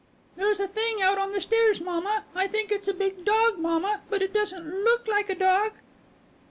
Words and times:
"There's 0.35 0.59
a 0.59 0.67
thing 0.67 0.99
out 1.03 1.19
on 1.19 1.31
the 1.31 1.39
stairs, 1.39 1.79
mamma. 1.79 2.25
I 2.33 2.47
think 2.47 2.71
it's 2.71 2.87
a 2.87 2.91
big 2.95 3.23
dog, 3.23 3.59
mamma, 3.59 4.01
but 4.09 4.23
it 4.23 4.33
doesn't 4.33 4.83
look 4.83 5.07
like 5.07 5.29
a 5.29 5.35
dog." 5.35 5.73